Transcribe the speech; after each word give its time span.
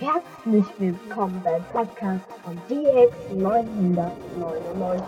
Herzlich 0.00 0.64
willkommen 0.78 1.42
beim 1.42 1.64
Podcast 1.72 2.24
von 2.44 2.56
DX999. 2.68 5.02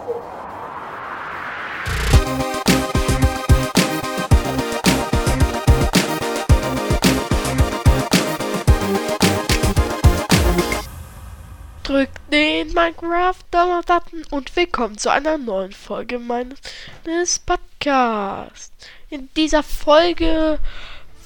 Drückt 11.84 12.18
den 12.32 12.72
Minecraft-Button 12.72 14.24
und 14.32 14.56
willkommen 14.56 14.98
zu 14.98 15.12
einer 15.12 15.38
neuen 15.38 15.70
Folge 15.70 16.18
meines 16.18 17.38
Podcasts. 17.46 18.72
In 19.08 19.28
dieser 19.36 19.62
Folge 19.62 20.58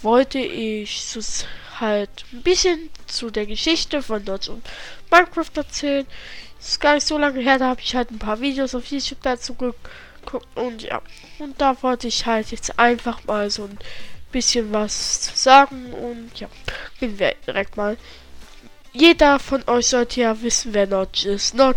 wollte 0.02 0.38
ich 0.38 1.00
halt 1.80 2.24
ein 2.32 2.42
bisschen 2.42 2.90
zu 3.06 3.30
der 3.30 3.46
Geschichte 3.46 4.02
von 4.02 4.24
Dodge 4.24 4.52
und 4.52 4.64
Minecraft 5.10 5.50
erzählen. 5.56 6.06
Ist 6.58 6.80
gar 6.80 6.94
nicht 6.94 7.06
so 7.06 7.18
lange 7.18 7.40
her, 7.40 7.58
da 7.58 7.68
habe 7.68 7.80
ich 7.80 7.94
halt 7.94 8.10
ein 8.10 8.18
paar 8.18 8.40
Videos 8.40 8.74
auf 8.74 8.86
YouTube 8.86 9.22
dazu 9.22 9.54
geguckt 9.54 10.46
und 10.54 10.82
ja. 10.82 11.02
Und 11.38 11.60
da 11.60 11.82
wollte 11.82 12.08
ich 12.08 12.26
halt 12.26 12.50
jetzt 12.50 12.78
einfach 12.78 13.24
mal 13.24 13.50
so 13.50 13.64
ein 13.64 13.78
bisschen 14.32 14.72
was 14.72 15.20
zu 15.20 15.36
sagen 15.36 15.92
und 15.92 16.30
ja, 16.40 16.48
gehen 16.98 17.18
wir 17.18 17.34
direkt 17.46 17.76
mal. 17.76 17.96
Jeder 18.92 19.38
von 19.38 19.62
euch 19.68 19.88
sollte 19.88 20.20
ja 20.20 20.40
wissen, 20.40 20.72
wer 20.72 20.86
Notch 20.86 21.24
ist. 21.24 21.54
Not 21.54 21.76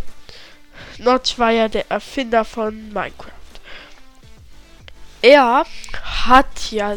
Notch 0.99 1.37
war 1.37 1.51
ja 1.51 1.67
der 1.67 1.89
Erfinder 1.89 2.45
von 2.45 2.93
Minecraft. 2.93 3.31
Er 5.21 5.65
hat 6.03 6.71
ja 6.71 6.95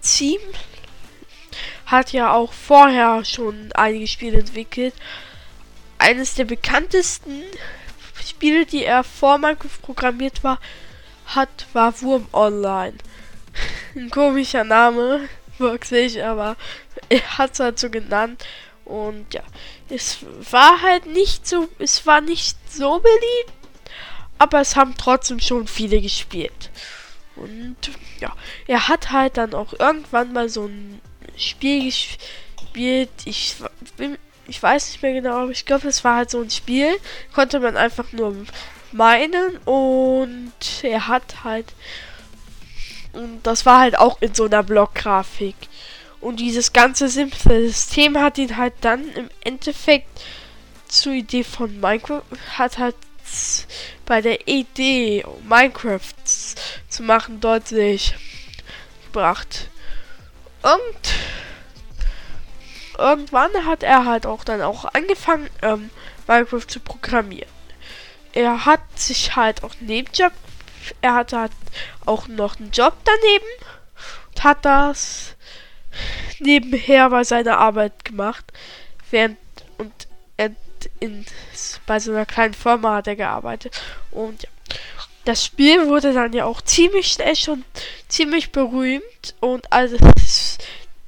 ziemlich 0.00 0.75
hat 1.86 2.12
ja 2.12 2.32
auch 2.32 2.52
vorher 2.52 3.24
schon 3.24 3.72
einige 3.74 4.08
Spiele 4.08 4.40
entwickelt. 4.40 4.94
Eines 5.98 6.34
der 6.34 6.44
bekanntesten 6.44 7.42
Spiele, 8.22 8.66
die 8.66 8.84
er 8.84 9.04
vor 9.04 9.38
Minecraft 9.38 9.80
programmiert 9.82 10.44
war, 10.44 10.58
hat, 11.26 11.66
war 11.72 12.00
Wurm 12.02 12.26
Online. 12.32 12.94
Ein 13.94 14.10
komischer 14.10 14.64
Name, 14.64 15.28
wirklich, 15.58 16.22
aber 16.22 16.56
er 17.08 17.38
hat 17.38 17.54
es 17.54 17.60
halt 17.60 17.78
so 17.78 17.88
genannt. 17.88 18.44
Und 18.84 19.34
ja, 19.34 19.42
es 19.88 20.18
war 20.50 20.82
halt 20.82 21.06
nicht 21.06 21.46
so, 21.46 21.68
es 21.78 22.06
war 22.06 22.20
nicht 22.20 22.56
so 22.72 22.98
beliebt, 22.98 23.52
aber 24.38 24.60
es 24.60 24.76
haben 24.76 24.94
trotzdem 24.96 25.40
schon 25.40 25.66
viele 25.66 26.00
gespielt. 26.00 26.70
Und 27.36 27.76
ja, 28.20 28.34
er 28.66 28.88
hat 28.88 29.10
halt 29.10 29.36
dann 29.36 29.54
auch 29.54 29.72
irgendwann 29.78 30.32
mal 30.32 30.48
so 30.48 30.66
ein 30.66 31.00
Spiel 31.36 31.84
gespielt. 31.84 33.10
Ich, 33.24 33.56
ich 34.46 34.62
weiß 34.62 34.88
nicht 34.88 35.02
mehr 35.02 35.14
genau, 35.14 35.42
aber 35.42 35.50
ich 35.50 35.64
glaube, 35.64 35.88
es 35.88 36.04
war 36.04 36.16
halt 36.16 36.30
so 36.30 36.40
ein 36.40 36.50
Spiel. 36.50 36.96
Konnte 37.34 37.60
man 37.60 37.76
einfach 37.76 38.12
nur 38.12 38.34
meinen 38.92 39.56
und 39.58 40.52
er 40.82 41.08
hat 41.08 41.44
halt. 41.44 41.74
Und 43.12 43.46
das 43.46 43.64
war 43.64 43.80
halt 43.80 43.98
auch 43.98 44.20
in 44.20 44.34
so 44.34 44.44
einer 44.44 44.62
Blockgrafik. 44.62 45.56
Und 46.20 46.40
dieses 46.40 46.72
ganze 46.72 47.08
simple 47.08 47.68
System 47.68 48.18
hat 48.18 48.36
ihn 48.38 48.56
halt 48.56 48.74
dann 48.80 49.08
im 49.12 49.30
Endeffekt 49.42 50.08
zur 50.88 51.12
Idee 51.12 51.44
von 51.44 51.80
Minecraft, 51.80 52.22
hat 52.58 52.78
halt 52.78 52.96
bei 54.04 54.20
der 54.20 54.46
Idee, 54.46 55.24
Minecraft 55.48 56.14
zu 56.88 57.02
machen, 57.02 57.40
deutlich 57.40 58.14
gebracht. 59.06 59.68
Und 60.66 61.14
irgendwann 62.98 63.66
hat 63.66 63.84
er 63.84 64.04
halt 64.04 64.26
auch 64.26 64.42
dann 64.42 64.62
auch 64.62 64.84
angefangen, 64.94 65.48
ähm, 65.62 65.90
Minecraft 66.26 66.66
zu 66.66 66.80
programmieren. 66.80 67.48
Er 68.32 68.66
hat 68.66 68.80
sich 68.96 69.36
halt 69.36 69.62
auch 69.62 69.74
einen 69.78 69.86
Nebenjob, 69.86 70.32
er 71.02 71.14
hatte 71.14 71.38
halt 71.38 71.52
auch 72.04 72.26
noch 72.26 72.58
einen 72.58 72.72
Job 72.72 72.94
daneben 73.04 73.70
und 74.28 74.44
hat 74.44 74.64
das 74.64 75.36
nebenher 76.40 77.10
bei 77.10 77.22
seiner 77.22 77.58
Arbeit 77.58 78.04
gemacht, 78.04 78.44
während 79.10 79.38
und 79.78 80.08
in, 81.00 81.24
bei 81.86 81.98
so 81.98 82.12
einer 82.12 82.26
kleinen 82.26 82.54
Firma 82.54 82.96
hat 82.96 83.06
er 83.06 83.16
gearbeitet 83.16 83.80
und 84.10 84.42
ja. 84.42 84.48
Das 85.26 85.44
Spiel 85.44 85.88
wurde 85.88 86.14
dann 86.14 86.32
ja 86.32 86.44
auch 86.44 86.62
ziemlich 86.62 87.08
schnell 87.08 87.34
schon 87.34 87.64
ziemlich 88.06 88.52
berühmt 88.52 89.34
und 89.40 89.72
also 89.72 89.96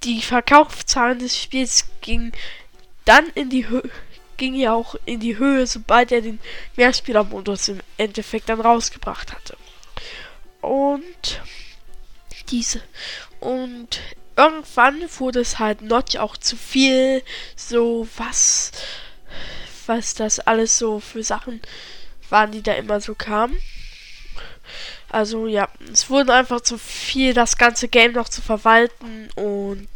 die 0.02 0.20
Verkaufszahlen 0.22 1.20
des 1.20 1.40
Spiels 1.40 1.86
gingen 2.00 2.32
dann 3.04 3.28
in 3.36 3.48
die 3.48 3.68
Höhe 3.68 3.88
ging 4.36 4.54
ja 4.54 4.72
auch 4.72 4.96
in 5.04 5.20
die 5.20 5.36
Höhe, 5.36 5.66
sobald 5.66 6.10
er 6.10 6.20
den 6.20 6.40
Mehrspielermodus 6.76 7.68
im 7.68 7.80
Endeffekt 7.96 8.48
dann 8.48 8.60
rausgebracht 8.60 9.32
hatte. 9.32 9.56
Und 10.60 11.40
diese 12.48 12.82
und 13.38 14.00
irgendwann 14.36 15.00
wurde 15.18 15.40
es 15.40 15.60
halt 15.60 15.82
Notch 15.82 16.16
auch 16.16 16.36
zu 16.36 16.56
viel, 16.56 17.22
so 17.54 18.08
was 18.16 18.72
was 19.86 20.14
das 20.14 20.40
alles 20.40 20.76
so 20.76 20.98
für 20.98 21.22
Sachen 21.22 21.62
waren, 22.30 22.50
die 22.50 22.62
da 22.62 22.72
immer 22.72 23.00
so 23.00 23.14
kamen. 23.14 23.56
Also 25.08 25.46
ja, 25.46 25.68
es 25.92 26.10
wurde 26.10 26.34
einfach 26.34 26.60
zu 26.60 26.78
viel, 26.78 27.34
das 27.34 27.56
ganze 27.56 27.88
Game 27.88 28.12
noch 28.12 28.28
zu 28.28 28.42
verwalten 28.42 29.30
und 29.36 29.88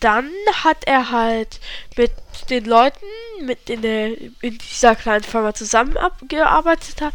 dann 0.00 0.30
hat 0.62 0.84
er 0.84 1.10
halt 1.10 1.58
mit 1.96 2.12
den 2.50 2.64
Leuten, 2.64 3.04
mit 3.42 3.68
denen 3.68 3.84
er 3.84 4.20
in 4.42 4.58
dieser 4.58 4.94
kleinen 4.94 5.24
Firma 5.24 5.54
zusammengearbeitet 5.54 7.00
hat, 7.00 7.14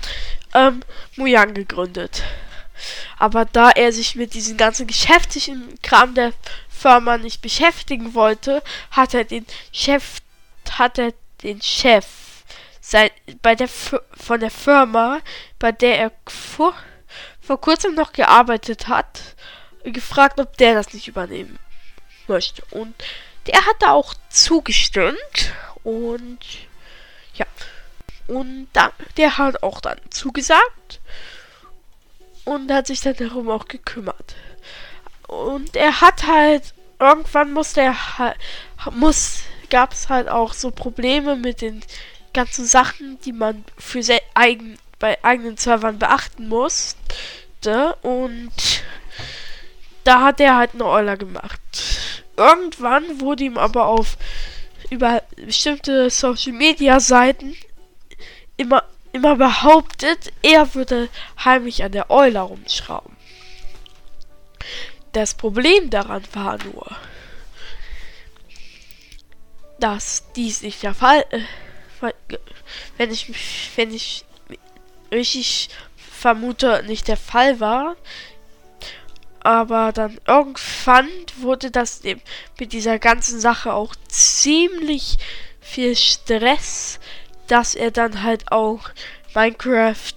ähm, 0.54 0.82
Mojang 1.16 1.54
gegründet. 1.54 2.24
Aber 3.18 3.46
da 3.46 3.70
er 3.70 3.94
sich 3.94 4.16
mit 4.16 4.34
diesem 4.34 4.58
ganzen 4.58 4.88
geschäftlichen 4.88 5.80
Kram 5.82 6.14
der 6.16 6.34
Firma 6.70 7.18
nicht 7.18 7.42
beschäftigen 7.42 8.14
wollte, 8.14 8.62
hat 8.92 9.14
er 9.14 9.24
den 9.24 9.46
Chef, 9.72 10.18
hat 10.70 10.98
er 10.98 11.14
den 11.44 11.62
Chef 11.62 12.06
sein, 12.84 13.10
bei 13.42 13.56
der 13.56 13.70
von 13.70 14.42
der 14.42 14.52
Firma, 14.52 15.22
bei 15.58 15.72
der 15.72 16.00
er 16.00 16.12
vor, 16.28 16.76
vor 17.40 17.60
kurzem 17.62 17.96
noch 17.96 18.12
gearbeitet 18.12 18.90
hat, 18.90 19.36
gefragt, 19.86 20.40
ob 20.40 20.58
der 20.58 20.74
das 20.74 20.94
nicht 20.94 21.08
übernehmen 21.08 21.58
möchte. 22.28 22.62
Und 22.72 22.94
der 23.48 23.66
hat 23.66 23.78
da 23.80 23.92
auch 23.92 24.14
zugestimmt 24.30 25.54
und 25.84 26.40
ja. 27.36 27.46
Und 28.28 28.68
dann, 28.74 28.92
der 29.16 29.38
hat 29.38 29.64
auch 29.64 29.80
dann 29.80 30.00
zugesagt 30.10 31.00
und 32.44 32.70
hat 32.70 32.88
sich 32.88 33.00
dann 33.00 33.16
darum 33.16 33.50
auch 33.50 33.66
gekümmert. 33.66 34.36
Und 35.28 35.78
er 35.78 36.02
hat 36.02 36.28
halt 36.28 36.74
irgendwann 37.00 37.54
musste 37.54 37.82
er 37.82 38.18
halt 38.18 38.38
muss 38.92 39.44
gab 39.70 39.94
es 39.94 40.10
halt 40.10 40.30
auch 40.30 40.54
so 40.54 40.70
Probleme 40.70 41.36
mit 41.36 41.62
den 41.62 41.82
ganzen 42.34 42.66
Sachen, 42.66 43.20
die 43.22 43.34
man 43.34 43.64
für 43.78 44.02
eigen, 44.34 44.78
bei 45.00 45.24
eigenen 45.24 45.58
Servern 45.58 46.00
beachten 46.00 46.48
musste. 46.48 47.96
Und 48.02 48.52
da 50.04 50.24
hat 50.24 50.40
er 50.40 50.58
halt 50.58 50.74
eine 50.74 50.86
Euler 50.86 51.18
gemacht. 51.18 51.62
Irgendwann 52.36 53.22
wurde 53.22 53.44
ihm 53.44 53.58
aber 53.58 53.86
auf 53.86 54.18
über 54.90 55.24
bestimmte 55.36 56.10
Social 56.10 56.54
Media 56.54 57.00
Seiten 57.00 57.56
immer 58.58 58.84
immer 59.14 59.36
behauptet, 59.36 60.34
er 60.42 60.74
würde 60.74 61.08
heimlich 61.46 61.84
an 61.84 61.94
der 61.94 62.10
Euler 62.10 62.42
rumschrauben. 62.42 63.16
Das 65.14 65.36
Problem 65.36 65.90
daran 65.92 66.24
war 66.34 66.58
nur, 66.64 66.88
dass 69.80 70.24
dies 70.36 70.64
nicht 70.64 70.82
der 70.82 70.96
Fall 70.96 71.24
äh, 71.30 71.42
wenn 72.98 73.12
ich 73.12 73.32
wenn 73.76 73.94
ich 73.94 74.26
richtig 75.12 75.70
vermute, 75.96 76.84
nicht 76.88 77.08
der 77.08 77.18
Fall 77.18 77.60
war. 77.60 77.96
Aber 79.42 79.92
dann 79.92 80.20
irgendwann 80.26 81.10
wurde 81.38 81.70
das 81.70 82.02
mit 82.60 82.72
dieser 82.72 82.98
ganzen 82.98 83.42
Sache 83.42 83.74
auch 83.74 83.94
ziemlich 84.08 85.18
viel 85.60 85.98
Stress, 85.98 87.00
dass 87.48 87.76
er 87.76 87.92
dann 87.92 88.24
halt 88.24 88.52
auch 88.52 88.90
Minecraft, 89.36 90.14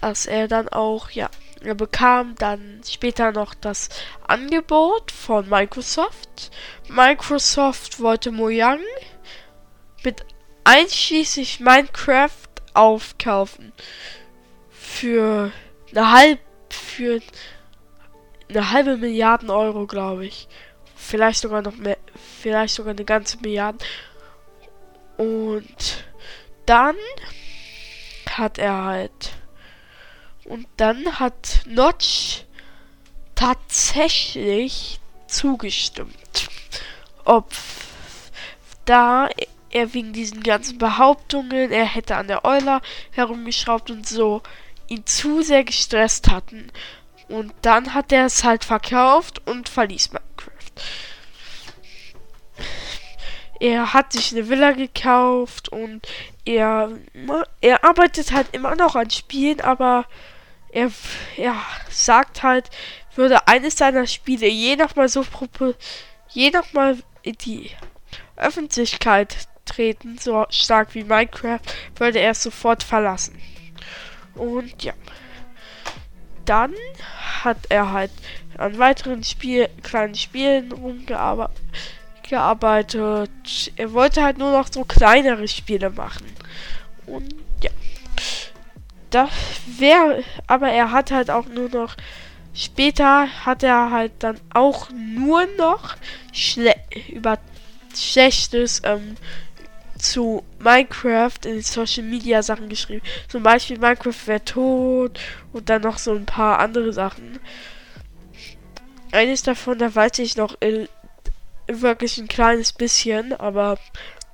dass 0.00 0.26
er 0.26 0.48
dann 0.48 0.68
auch, 0.68 1.10
ja, 1.10 1.30
er 1.60 1.74
bekam 1.74 2.34
dann 2.36 2.82
später 2.86 3.32
noch 3.32 3.54
das 3.54 3.88
Angebot 4.26 5.12
von 5.12 5.48
Microsoft. 5.48 6.50
Microsoft 6.88 8.00
wollte 8.00 8.32
Mojang 8.32 8.80
mit 10.02 10.24
einschließlich 10.64 11.60
Minecraft 11.60 12.30
aufkaufen. 12.74 13.72
Für 14.70 15.52
eine 15.90 16.10
halb 16.10 16.40
für 16.70 17.20
eine 18.48 18.70
halbe 18.70 18.96
Milliarden 18.96 19.50
Euro, 19.50 19.86
glaube 19.86 20.26
ich. 20.26 20.48
vielleicht 20.96 21.40
sogar 21.40 21.62
noch 21.62 21.76
mehr, 21.76 21.98
vielleicht 22.40 22.74
sogar 22.74 22.92
eine 22.92 23.04
ganze 23.04 23.38
Milliarde. 23.38 23.84
Und 25.16 26.04
dann 26.66 26.96
hat 28.30 28.58
er 28.58 28.84
halt. 28.84 29.32
Und 30.44 30.66
dann 30.76 31.18
hat 31.20 31.60
Notch 31.66 32.44
tatsächlich 33.34 35.00
zugestimmt. 35.26 36.48
Ob 37.24 37.50
da 38.84 39.28
er 39.74 39.92
wegen 39.92 40.12
diesen 40.12 40.42
ganzen 40.42 40.78
Behauptungen, 40.78 41.72
er 41.72 41.84
hätte 41.84 42.16
an 42.16 42.28
der 42.28 42.44
Euler 42.44 42.80
herumgeschraubt 43.10 43.90
und 43.90 44.08
so, 44.08 44.40
ihn 44.88 45.04
zu 45.04 45.42
sehr 45.42 45.64
gestresst 45.64 46.30
hatten. 46.30 46.70
Und 47.28 47.52
dann 47.62 47.92
hat 47.92 48.12
er 48.12 48.26
es 48.26 48.44
halt 48.44 48.64
verkauft 48.64 49.42
und 49.46 49.68
verließ 49.68 50.12
Minecraft. 50.12 50.52
Er 53.60 53.92
hat 53.92 54.12
sich 54.12 54.32
eine 54.32 54.48
Villa 54.48 54.72
gekauft 54.72 55.70
und 55.70 56.06
er, 56.44 56.90
er 57.60 57.84
arbeitet 57.84 58.32
halt 58.32 58.48
immer 58.52 58.76
noch 58.76 58.94
an 58.94 59.10
Spielen, 59.10 59.60
aber 59.60 60.06
er, 60.70 60.90
er 61.36 61.56
sagt 61.90 62.42
halt, 62.42 62.70
würde 63.16 63.48
eines 63.48 63.76
seiner 63.76 64.06
Spiele 64.06 64.46
je 64.46 64.76
nochmal 64.76 65.08
so 65.08 65.24
je 66.28 66.50
nochmal 66.50 66.98
die 67.24 67.70
Öffentlichkeit 68.36 69.48
treten, 69.64 70.18
so 70.18 70.46
stark 70.50 70.94
wie 70.94 71.04
Minecraft, 71.04 71.60
würde 71.96 72.20
er 72.20 72.32
es 72.32 72.42
sofort 72.42 72.82
verlassen. 72.82 73.40
Und 74.34 74.82
ja. 74.82 74.92
Dann 76.44 76.74
hat 77.42 77.58
er 77.70 77.92
halt 77.92 78.10
an 78.58 78.78
weiteren 78.78 79.24
Spiel, 79.24 79.68
kleinen 79.82 80.14
Spielen 80.14 80.72
rumgearbeitet. 80.72 81.60
Er 83.76 83.92
wollte 83.92 84.22
halt 84.22 84.38
nur 84.38 84.52
noch 84.52 84.68
so 84.70 84.84
kleinere 84.84 85.48
Spiele 85.48 85.90
machen. 85.90 86.26
Und 87.06 87.34
ja. 87.62 87.70
Das 89.10 89.30
wäre, 89.78 90.22
aber 90.46 90.68
er 90.68 90.90
hat 90.90 91.10
halt 91.10 91.30
auch 91.30 91.46
nur 91.46 91.68
noch 91.70 91.96
später 92.54 93.28
hat 93.44 93.62
er 93.62 93.90
halt 93.90 94.12
dann 94.20 94.40
auch 94.52 94.88
nur 94.90 95.46
noch 95.58 95.96
schle 96.32 96.74
über 97.08 97.38
schlechtes 97.94 98.82
ähm, 98.84 99.16
zu 100.04 100.44
Minecraft 100.58 101.38
in 101.46 101.62
Social 101.62 102.04
Media 102.04 102.42
Sachen 102.42 102.68
geschrieben. 102.68 103.02
Zum 103.28 103.42
Beispiel 103.42 103.78
Minecraft 103.78 104.26
wäre 104.26 104.44
tot 104.44 105.18
und 105.52 105.68
dann 105.68 105.82
noch 105.82 105.98
so 105.98 106.12
ein 106.12 106.26
paar 106.26 106.58
andere 106.58 106.92
Sachen. 106.92 107.40
Eines 109.12 109.42
davon, 109.42 109.78
da 109.78 109.94
weiß 109.94 110.18
ich 110.18 110.36
noch 110.36 110.56
in, 110.60 110.88
wirklich 111.66 112.18
ein 112.18 112.28
kleines 112.28 112.72
bisschen, 112.72 113.32
aber 113.32 113.78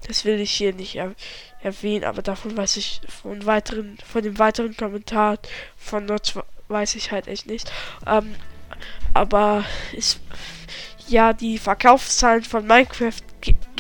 das 0.07 0.25
will 0.25 0.41
ich 0.41 0.51
hier 0.51 0.73
nicht 0.73 0.97
er 0.97 1.15
erwähnen. 1.63 2.05
Aber 2.05 2.23
davon 2.23 2.57
weiß 2.57 2.77
ich 2.77 3.01
von 3.07 3.47
weiteren, 3.47 3.99
von 4.05 4.23
dem 4.23 4.39
weiteren 4.39 4.77
Kommentar 4.77 5.39
von 5.77 6.07
Notch 6.07 6.35
weiß 6.69 6.97
ich 6.97 7.13
halt 7.13 7.29
echt 7.29 7.47
nicht. 7.47 7.71
Ähm, 8.07 8.35
aber 9.15 9.65
ist 9.93 10.21
ja 11.07 11.33
die 11.33 11.59
Verkaufszahlen 11.59 12.45
von 12.45 12.67
Minecraft 12.67 13.21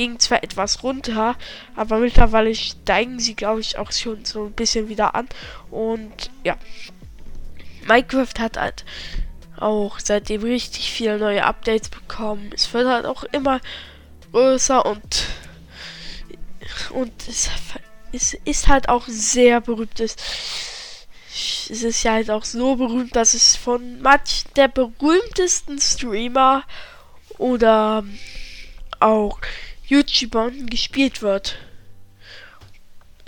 ging 0.00 0.18
zwar 0.18 0.42
etwas 0.42 0.82
runter, 0.82 1.36
aber 1.76 1.98
mittlerweile 1.98 2.54
steigen 2.54 3.18
sie, 3.18 3.34
glaube 3.34 3.60
ich, 3.60 3.76
auch 3.76 3.92
schon 3.92 4.24
so 4.24 4.46
ein 4.46 4.52
bisschen 4.52 4.88
wieder 4.88 5.14
an. 5.14 5.28
Und 5.70 6.30
ja, 6.42 6.56
Minecraft 7.86 8.32
hat 8.38 8.56
halt 8.56 8.86
auch 9.58 9.98
seitdem 9.98 10.42
richtig 10.42 10.90
viele 10.90 11.18
neue 11.18 11.44
Updates 11.44 11.90
bekommen. 11.90 12.50
Es 12.54 12.72
wird 12.72 12.88
halt 12.88 13.04
auch 13.04 13.24
immer 13.24 13.60
größer 14.32 14.86
und 14.86 15.26
und 16.94 17.12
es, 17.28 17.50
es 18.10 18.32
ist 18.46 18.68
halt 18.68 18.88
auch 18.88 19.04
sehr 19.06 19.60
berühmtes. 19.60 20.16
Es 21.68 21.82
ist 21.82 22.02
ja 22.04 22.12
halt 22.12 22.30
auch 22.30 22.44
so 22.44 22.76
berühmt, 22.76 23.14
dass 23.14 23.34
es 23.34 23.54
von 23.54 24.00
manch 24.00 24.44
der 24.56 24.68
berühmtesten 24.68 25.78
Streamer 25.78 26.64
oder 27.36 28.02
auch 28.98 29.38
YouTubern 29.90 30.66
gespielt 30.68 31.20
wird. 31.20 31.58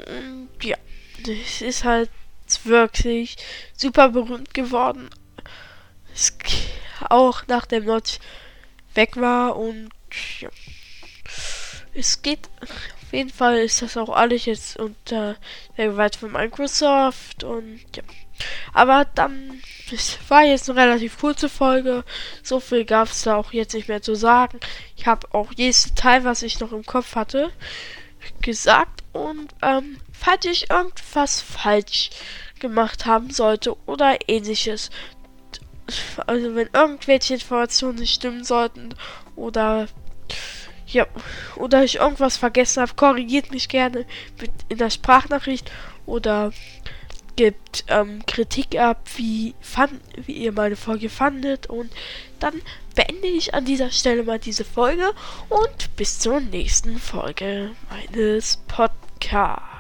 Und 0.07 0.49
ja, 0.63 0.77
das 1.27 1.61
ist 1.61 1.85
halt 1.85 2.11
wirklich 2.65 3.37
super 3.77 4.11
berühmt 4.11 4.55
geworden. 4.55 5.11
Es 6.15 6.37
auch 7.09 7.47
nach 7.49 7.67
dem 7.67 7.85
Notch 7.85 8.19
weg 8.95 9.17
war 9.17 9.57
und 9.57 9.91
ja. 10.41 10.51
Es 11.95 12.23
geht 12.23 12.49
auf 12.61 13.13
jeden 13.13 13.31
Fall 13.31 13.59
ist 13.59 13.83
das 13.83 13.97
auch 13.97 14.09
alles 14.09 14.47
jetzt 14.47 14.79
unter 14.79 15.37
der 15.77 15.89
Gewalt 15.89 16.17
von 16.17 16.33
Microsoft 16.33 17.45
und 17.45 17.81
ja. 17.95 18.03
Aber 18.73 19.07
dann, 19.15 19.61
es 19.91 20.19
war 20.29 20.43
jetzt 20.43 20.71
eine 20.71 20.81
relativ 20.81 21.19
kurze 21.19 21.49
Folge. 21.49 22.05
So 22.43 22.61
viel 22.61 22.85
gab 22.85 23.09
es 23.09 23.23
da 23.23 23.37
auch 23.37 23.53
jetzt 23.53 23.75
nicht 23.75 23.89
mehr 23.89 24.03
zu 24.03 24.15
sagen. 24.15 24.61
Ich 24.97 25.07
habe 25.07 25.27
auch 25.33 25.53
jedes 25.55 25.85
Detail, 25.85 26.25
was 26.25 26.43
ich 26.43 26.61
noch 26.61 26.73
im 26.73 26.85
Kopf 26.85 27.15
hatte, 27.15 27.53
gesagt. 28.41 29.03
Und 29.13 29.55
ähm, 29.63 29.99
falls 30.13 30.45
ich 30.45 30.71
irgendwas 30.71 31.41
falsch 31.41 32.11
gemacht 32.61 33.07
haben 33.07 33.31
sollte 33.31 33.77
oder 33.87 34.17
ähnliches, 34.29 34.91
also 36.27 36.55
wenn 36.55 36.69
irgendwelche 36.73 37.35
Informationen 37.35 37.99
nicht 37.99 38.15
stimmen 38.15 38.45
sollten 38.45 38.95
oder 39.37 39.89
ja, 40.87 41.07
oder 41.57 41.85
ich 41.85 41.97
irgendwas 41.97 42.37
vergessen 42.37 42.83
habe, 42.83 42.95
korrigiert 42.95 43.51
mich 43.51 43.69
gerne 43.69 44.07
in 44.69 44.79
der 44.79 44.91
Sprachnachricht 44.91 45.71
oder 46.07 46.53
gibt 47.37 47.85
ähm, 47.89 48.25
Kritik 48.27 48.79
ab, 48.79 49.03
wie, 49.17 49.55
fand, 49.61 50.01
wie 50.27 50.33
ihr 50.33 50.53
meine 50.53 50.77
Folge 50.77 51.09
fandet. 51.09 51.67
Und 51.67 51.91
dann 52.41 52.55
beende 52.95 53.29
ich 53.29 53.55
an 53.55 53.65
dieser 53.65 53.91
Stelle 53.91 54.23
mal 54.23 54.39
diese 54.39 54.65
Folge 54.65 55.13
und 55.49 55.97
bis 55.97 56.19
zur 56.19 56.41
nächsten 56.41 56.99
Folge 56.99 57.71
meines 57.91 58.59
Podcasts. 58.69 59.72